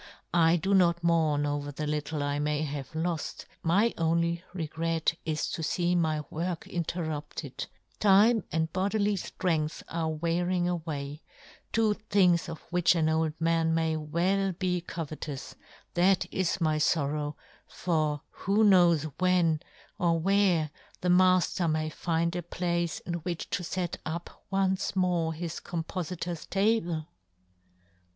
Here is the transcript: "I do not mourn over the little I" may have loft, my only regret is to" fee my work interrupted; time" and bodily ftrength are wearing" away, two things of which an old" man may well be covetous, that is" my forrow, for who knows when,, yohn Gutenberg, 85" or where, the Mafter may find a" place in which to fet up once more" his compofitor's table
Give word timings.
"I 0.49 0.55
do 0.55 0.73
not 0.73 1.03
mourn 1.03 1.45
over 1.45 1.71
the 1.71 1.85
little 1.85 2.23
I" 2.23 2.39
may 2.39 2.63
have 2.63 2.95
loft, 2.95 3.45
my 3.61 3.93
only 3.99 4.43
regret 4.51 5.13
is 5.25 5.47
to" 5.51 5.61
fee 5.63 5.93
my 5.93 6.23
work 6.31 6.65
interrupted; 6.65 7.67
time" 7.99 8.43
and 8.51 8.73
bodily 8.73 9.15
ftrength 9.15 9.83
are 9.89 10.09
wearing" 10.09 10.67
away, 10.67 11.21
two 11.71 11.93
things 12.09 12.49
of 12.49 12.61
which 12.71 12.95
an 12.95 13.09
old" 13.09 13.33
man 13.39 13.75
may 13.75 13.95
well 13.95 14.53
be 14.53 14.81
covetous, 14.81 15.53
that 15.93 16.25
is" 16.33 16.59
my 16.69 16.79
forrow, 16.79 17.35
for 17.67 18.21
who 18.31 18.63
knows 18.63 19.03
when,, 19.19 19.59
yohn 19.59 19.59
Gutenberg, 19.59 19.61
85" 19.61 19.69
or 20.07 20.19
where, 20.19 20.71
the 21.01 21.09
Mafter 21.09 21.71
may 21.71 21.89
find 21.91 22.35
a" 22.35 22.41
place 22.57 23.01
in 23.01 23.13
which 23.19 23.51
to 23.51 23.63
fet 23.63 23.99
up 24.03 24.47
once 24.49 24.95
more" 24.95 25.31
his 25.35 25.59
compofitor's 25.59 26.47
table 26.47 27.05